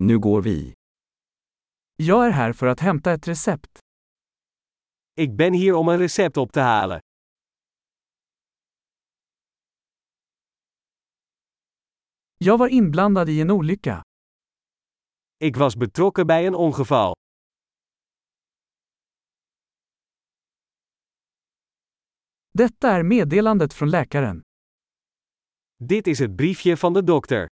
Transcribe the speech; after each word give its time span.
Nu 0.00 0.18
går 0.18 0.42
vi. 0.42 0.74
Jag 1.96 2.26
är 2.26 2.30
här 2.30 2.52
för 2.52 2.66
att 2.66 2.80
hämta 2.80 3.12
ett 3.12 3.28
recept. 3.28 3.78
Ik 5.14 5.36
ben 5.36 5.54
hier 5.54 5.74
om 5.74 5.88
een 5.88 5.98
recept 5.98 6.36
op 6.36 6.52
te 6.52 6.60
halen. 6.60 7.00
Jag 12.38 12.58
var 12.58 12.68
inblandad 12.68 13.28
i 13.28 13.40
en 13.40 13.50
olycka. 13.50 14.02
Ik 15.38 15.56
was 15.56 15.76
betrokken 15.76 16.26
bij 16.26 16.46
een 16.46 16.54
ongeval. 16.54 17.14
Detta 22.50 22.90
är 22.90 23.02
meddelandet 23.02 23.74
från 23.74 23.90
läkaren. 23.90 24.40
Dit 25.76 26.06
is 26.06 26.18
het 26.18 26.36
briefje 26.36 26.76
van 26.76 26.92
de 26.92 27.04
dokter. 27.04 27.46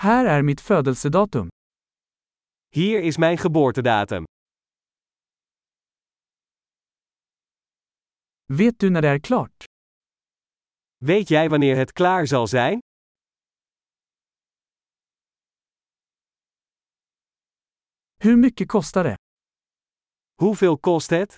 Här 0.00 0.24
är 0.26 0.42
mitt 0.42 0.60
födelsedatum. 0.60 1.48
Hier 2.70 3.02
is 3.02 3.18
mijn 3.18 3.38
geboortedatum. 3.38 4.24
Vet 8.46 8.78
du 8.78 8.90
när 8.90 9.02
det 9.02 9.08
är 9.08 9.18
klart? 9.18 9.64
Weet 10.98 11.28
jij 11.28 11.48
wanneer 11.48 11.76
het 11.76 11.92
klaar 11.92 12.26
zal 12.26 12.46
zijn? 12.46 12.78
Hur 18.20 18.36
mycket 18.36 18.68
kostar 18.68 19.04
det? 19.04 19.16
Hoeveel 20.40 20.78
kost 20.78 21.10
het? 21.10 21.36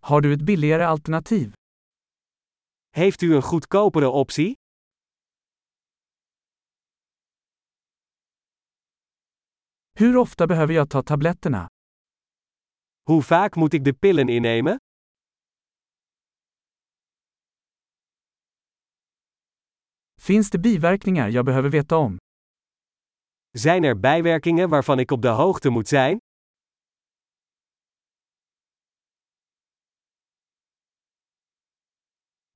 Har 0.00 0.20
du 0.20 0.32
ett 0.32 0.44
billigare 0.44 0.86
alternativ? 0.86 1.52
Heeft 2.90 3.22
u 3.22 3.34
een 3.34 3.42
goedkopere 3.42 4.08
optie? 4.08 4.54
Hur 10.00 10.16
ofta 10.16 10.46
behöver 10.46 10.74
jag 10.74 10.90
ta 10.90 11.02
tabletterna? 11.02 11.68
Hoe 13.04 13.22
vaak 13.22 13.56
moet 13.56 13.74
ik 13.74 13.84
de 13.84 13.92
pillen 13.92 14.28
innemen? 14.28 14.78
Finns 20.20 20.50
det 20.50 20.58
biverkningar 20.58 21.28
jag 21.28 21.44
behöver 21.44 21.70
veta 21.70 21.96
om? 21.96 22.16
Zijn 23.58 23.84
er 23.84 24.00
bijwerkingen 24.00 24.68
waarvan 24.70 24.98
ik 24.98 25.10
op 25.10 25.22
de 25.22 25.28
hoogte 25.28 25.70
moet 25.70 25.88
zijn? 25.88 26.18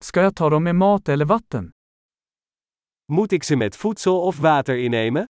Ska 0.04 0.20
jag 0.20 0.34
ta 0.34 0.48
dem 0.48 0.62
med 0.62 0.74
mat 0.74 1.08
eller 1.08 1.26
vatten? 1.26 1.70
Moet 3.12 3.32
ik 3.32 3.42
ze 3.42 3.56
met 3.56 3.76
voedsel 3.76 4.26
of 4.26 4.38
water 4.38 4.76
innemen? 4.78 5.24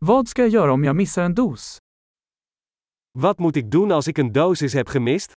Vad 0.00 0.28
ska 0.28 0.42
jag 0.42 0.50
göra 0.50 0.72
om 0.72 0.84
jag 0.84 0.96
missar 0.96 1.22
en 1.22 1.34
dos? 1.34 1.78
Wat 3.18 3.38
moet 3.38 3.56
ik 3.56 3.70
doen 3.70 3.92
als 3.92 4.08
ik 4.08 4.18
een 4.18 4.32
dosis 4.32 4.72
heb 4.72 4.88
gemist? 4.88 5.32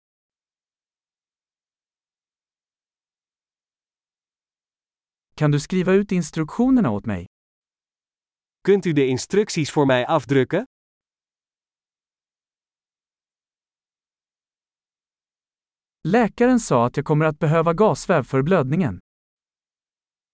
Kan 5.36 5.52
du 5.52 5.60
skriva 5.60 5.92
ut 5.92 6.12
instruktionerna 6.12 6.92
åt 6.92 7.06
mig? 7.06 7.26
Kunt 8.62 8.86
u 8.86 8.94
de 8.94 9.08
instructies 9.08 9.72
voor 9.72 9.86
mij 9.86 10.06
afdrukken? 10.06 10.64
Läkaren 16.08 16.60
sa 16.60 16.86
att 16.86 16.98
jag 16.98 17.06
kommer 17.06 17.26
att 17.26 17.40
behöva 17.40 17.74
gasväv 17.74 18.24
för 18.24 18.42
blödningen. 18.42 18.98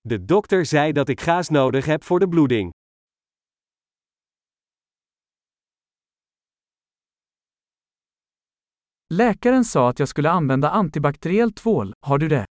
De 0.01 0.17
dokter 0.17 0.63
zei 0.63 0.91
dat 0.93 1.09
ik 1.09 1.21
gaas 1.21 1.49
nodig 1.49 1.85
heb 1.85 2.03
voor 2.03 2.19
de 2.19 2.27
bloeding. 2.27 2.71
Läkaren 9.15 9.65
sa 9.65 9.89
att 9.89 9.99
jag 9.99 10.07
skulle 10.07 10.29
använda 10.29 10.69
antibakteriell 10.69 11.51
tvål, 11.51 11.93
har 11.99 12.17
du 12.17 12.27
det? 12.27 12.45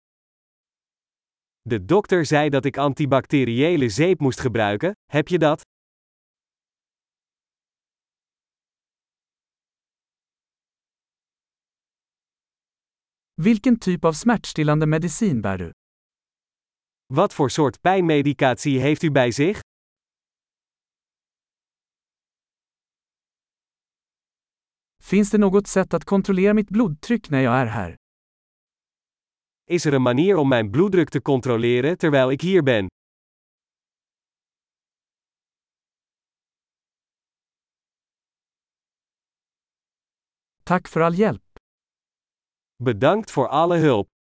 De 1.62 1.78
dokter 1.78 2.24
zei 2.24 2.50
dat 2.50 2.64
ik 2.64 2.76
antibacteriële 2.78 3.90
zeep 3.90 4.20
moest 4.20 4.40
gebruiken, 4.40 4.92
heb 5.12 5.28
je 5.28 5.38
dat? 5.38 5.62
Vilken 13.42 13.78
typ 13.78 14.04
av 14.04 14.12
smärtstillande 14.12 14.86
medicin 14.86 15.40
bär 15.40 15.58
du? 15.58 15.70
Wat 17.14 17.34
voor 17.34 17.50
soort 17.50 17.80
pijnmedicatie 17.80 18.80
heeft 18.80 19.02
u 19.02 19.10
bij 19.10 19.30
zich? 19.30 19.60
Finns 25.04 25.30
det 25.30 25.38
något 25.38 25.66
sätt 25.66 25.94
att 25.94 26.04
kontrollera 26.04 26.54
mitt 26.54 26.68
blodtryck 26.70 27.30
när 27.30 27.40
jag 27.40 27.54
är 27.54 27.66
här? 27.66 27.96
Is 29.70 29.86
er 29.86 29.94
een 29.94 30.02
manier 30.02 30.36
om 30.36 30.48
mijn 30.48 30.70
bloeddruk 30.70 31.10
te 31.10 31.20
controleren 31.20 31.96
terwijl 31.96 32.30
ik 32.30 32.42
hier 32.42 32.62
ben? 32.62 32.88
Tack 40.64 40.88
för 40.88 41.00
all 41.00 41.14
hjälp. 41.14 41.58
Bedankt 42.84 43.30
voor 43.30 43.48
alle 43.48 43.78
hulp. 43.78 44.13